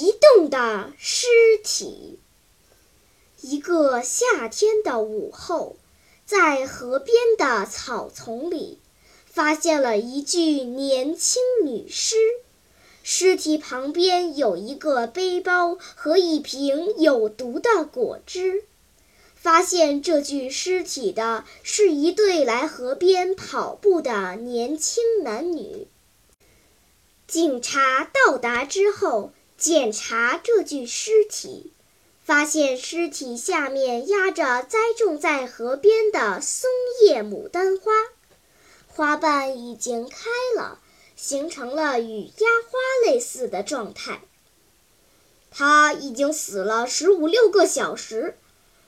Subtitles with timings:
[0.00, 1.26] 移动的尸
[1.62, 2.18] 体。
[3.42, 5.76] 一个夏天的午后，
[6.24, 8.78] 在河边的草丛里。
[9.26, 12.16] 发现了一具年轻女尸，
[13.04, 18.64] 尸体旁边有一个背包和一瓶有毒的果汁。
[19.36, 25.86] 发现这具尸体的是一对来河边跑步的年轻男女。
[27.28, 31.70] 警察到达之后，检查这具尸体，
[32.24, 36.70] 发现尸体下面压着栽种在河边的松
[37.02, 37.92] 叶牡丹花。
[38.88, 40.80] 花瓣已经开了，
[41.14, 44.22] 形成了与压花类似的状态。
[45.50, 48.38] 他已经死了十五六个小时。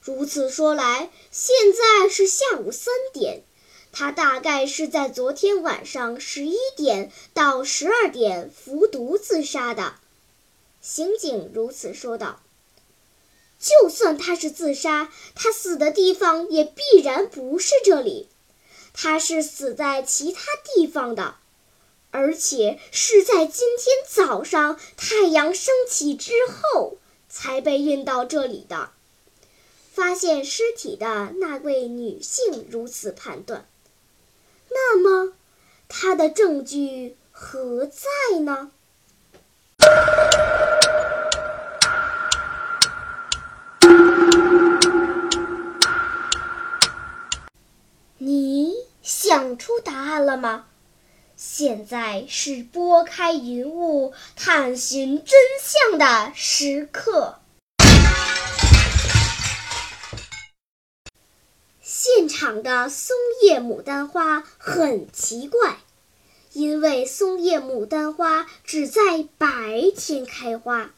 [0.00, 3.42] 如此说来，现在是下午三点，
[3.90, 9.94] 他大概是在昨天晚上十一点到十二点服毒自杀的。
[10.80, 12.40] 刑警如此说道。
[13.58, 18.28] 就算他是自杀，他死的地方也必然不是这里。
[18.94, 20.42] 他是死在其他
[20.74, 21.36] 地方的，
[22.10, 26.96] 而且是在今天早上太阳升起之后
[27.28, 28.90] 才被运到这里的。
[29.92, 33.68] 发现尸体的那位女性如此判断。
[34.70, 35.34] 那么，
[35.88, 38.72] 她的证据何在呢？
[48.22, 50.66] 你想出答案了吗？
[51.38, 57.38] 现在是拨开云雾探寻真相的时刻。
[61.80, 65.78] 现场的松叶牡丹花很奇怪，
[66.52, 70.90] 因为松叶牡丹花只在白天开花，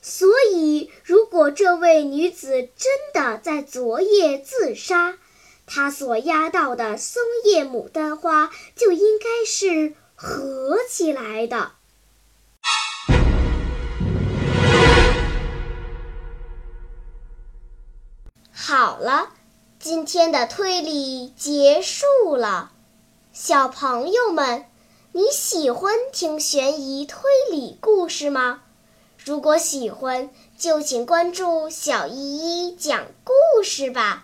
[0.00, 5.18] 所以如果这位女子真的在昨夜自杀。
[5.66, 11.72] 他所压到的松叶牡丹花就应该是合起来的。
[18.52, 19.30] 好了，
[19.78, 22.72] 今天的推理结束了。
[23.32, 24.66] 小朋友们，
[25.12, 27.20] 你喜欢听悬疑推
[27.50, 28.62] 理故事吗？
[29.18, 34.23] 如果喜欢，就请关注小依依讲故事吧。